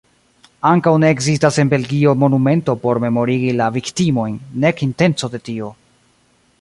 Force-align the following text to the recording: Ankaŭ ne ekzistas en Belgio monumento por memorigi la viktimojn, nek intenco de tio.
Ankaŭ 0.67 0.93
ne 1.01 1.11
ekzistas 1.15 1.59
en 1.63 1.69
Belgio 1.73 2.13
monumento 2.23 2.75
por 2.85 3.01
memorigi 3.05 3.53
la 3.59 3.69
viktimojn, 3.77 4.41
nek 4.65 4.83
intenco 4.89 5.31
de 5.37 5.43
tio. 5.51 5.71